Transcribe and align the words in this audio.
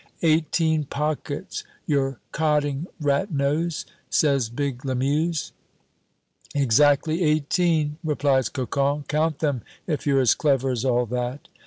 "Eighteen 0.23 0.85
pockets! 0.85 1.63
You're 1.85 2.17
codding, 2.31 2.87
rat 2.99 3.31
nose," 3.31 3.85
says 4.09 4.49
big 4.49 4.83
Lamuse. 4.83 5.51
"Exactly 6.55 7.21
eighteen," 7.21 7.97
replies 8.03 8.49
Cocon. 8.49 9.03
"Count 9.07 9.37
them, 9.37 9.61
if 9.85 10.07
you're 10.07 10.19
as 10.21 10.33
clever 10.33 10.71
as 10.71 10.83
all 10.85 11.05
that." 11.05 11.47